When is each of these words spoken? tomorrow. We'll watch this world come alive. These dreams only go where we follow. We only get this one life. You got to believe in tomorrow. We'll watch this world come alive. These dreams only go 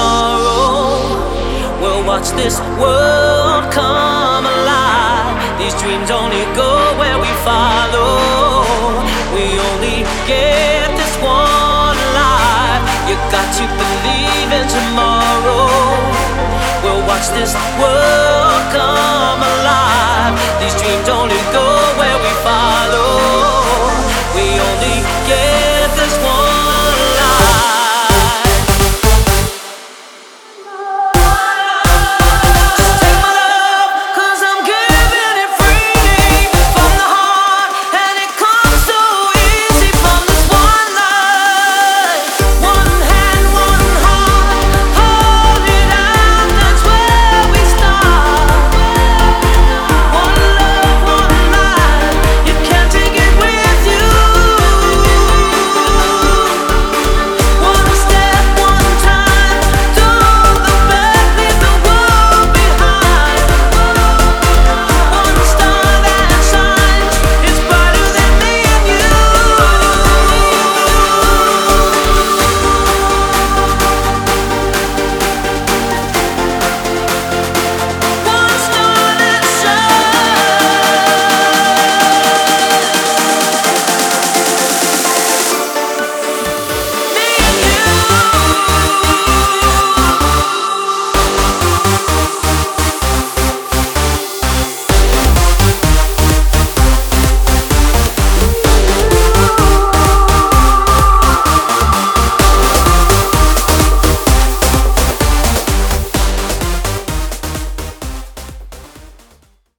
tomorrow. 0.00 1.80
We'll 1.80 2.04
watch 2.06 2.28
this 2.32 2.58
world 2.80 3.64
come 3.72 4.44
alive. 4.46 5.36
These 5.58 5.74
dreams 5.80 6.10
only 6.10 6.44
go 6.56 6.72
where 7.00 7.18
we 7.18 7.30
follow. 7.44 9.04
We 9.34 9.44
only 9.68 10.04
get 10.26 10.88
this 10.96 11.14
one 11.20 11.98
life. 12.16 12.82
You 13.08 13.16
got 13.34 13.48
to 13.60 13.64
believe 13.80 14.50
in 14.58 14.66
tomorrow. 14.68 15.68
We'll 16.82 17.04
watch 17.06 17.28
this 17.36 17.52
world 17.80 18.62
come 18.72 19.40
alive. 19.54 20.34
These 20.60 20.76
dreams 20.80 21.08
only 21.08 21.40
go 21.52 21.69